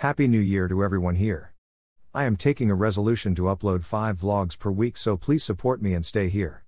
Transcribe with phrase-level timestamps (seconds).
[0.00, 1.54] Happy New Year to everyone here.
[2.12, 5.94] I am taking a resolution to upload 5 vlogs per week so please support me
[5.94, 6.64] and stay here.